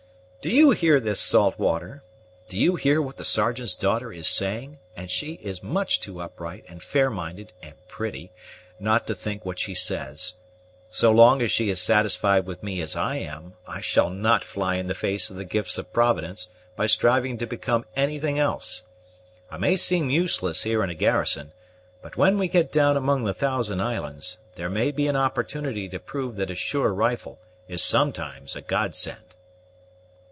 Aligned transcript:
"Do 0.43 0.49
you 0.49 0.71
hear 0.71 0.99
this, 0.99 1.19
Saltwater? 1.19 2.01
do 2.47 2.57
you 2.57 2.75
hear 2.75 2.99
what 2.99 3.17
the 3.17 3.23
Sergeant's 3.23 3.75
daughter 3.75 4.11
is 4.11 4.27
saying, 4.27 4.79
and 4.95 5.07
she 5.07 5.33
is 5.33 5.61
much 5.61 5.99
too 5.99 6.19
upright, 6.19 6.65
and 6.67 6.81
fair 6.81 7.11
minded, 7.11 7.53
and 7.61 7.75
pretty, 7.87 8.31
not 8.79 9.05
to 9.05 9.13
think 9.13 9.45
what 9.45 9.59
she 9.59 9.75
says. 9.75 10.33
So 10.89 11.11
long 11.11 11.43
as 11.43 11.51
she 11.51 11.69
is 11.69 11.79
satisfied 11.79 12.47
with 12.47 12.63
me 12.63 12.81
as 12.81 12.95
I 12.95 13.17
am, 13.17 13.53
I 13.67 13.81
shall 13.81 14.09
not 14.09 14.43
fly 14.43 14.77
in 14.77 14.87
the 14.87 14.95
face 14.95 15.29
of 15.29 15.35
the 15.35 15.45
gifts 15.45 15.77
of 15.77 15.93
Providence, 15.93 16.49
by 16.75 16.87
striving 16.87 17.37
to 17.37 17.45
become 17.45 17.85
anything 17.95 18.39
else. 18.39 18.85
I 19.51 19.59
may 19.59 19.75
seem 19.75 20.09
useless 20.09 20.63
here 20.63 20.83
in 20.83 20.89
a 20.89 20.95
garrison; 20.95 21.51
but 22.01 22.17
when 22.17 22.39
we 22.39 22.47
get 22.47 22.71
down 22.71 22.97
among 22.97 23.25
the 23.25 23.35
Thousand 23.35 23.79
Islands, 23.79 24.39
there 24.55 24.71
may 24.71 24.89
be 24.89 25.05
an 25.07 25.15
opportunity 25.15 25.87
to 25.89 25.99
prove 25.99 26.35
that 26.37 26.49
a 26.49 26.55
sure 26.55 26.91
rifle 26.95 27.37
is 27.67 27.83
sometimes 27.83 28.55
a 28.55 28.61
Godsend." 28.61 29.19